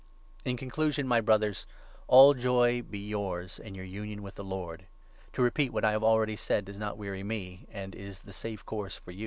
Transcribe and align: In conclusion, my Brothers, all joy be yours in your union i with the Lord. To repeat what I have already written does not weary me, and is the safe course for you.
In 0.43 0.57
conclusion, 0.57 1.07
my 1.07 1.21
Brothers, 1.21 1.67
all 2.07 2.33
joy 2.33 2.81
be 2.81 2.97
yours 2.97 3.59
in 3.59 3.75
your 3.75 3.85
union 3.85 4.17
i 4.21 4.21
with 4.23 4.33
the 4.33 4.43
Lord. 4.43 4.87
To 5.33 5.43
repeat 5.43 5.71
what 5.71 5.85
I 5.85 5.91
have 5.91 6.03
already 6.03 6.33
written 6.49 6.63
does 6.65 6.77
not 6.77 6.97
weary 6.97 7.21
me, 7.21 7.67
and 7.71 7.93
is 7.93 8.23
the 8.23 8.33
safe 8.33 8.65
course 8.65 8.95
for 8.97 9.11
you. 9.11 9.19